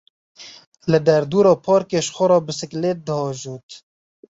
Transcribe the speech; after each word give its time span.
Li 0.91 0.99
derdora 1.09 1.51
parkê 1.65 1.99
ji 2.05 2.09
xwe 2.15 2.25
re 2.31 2.39
bisiklêt 2.47 2.97
diajot. 3.07 3.67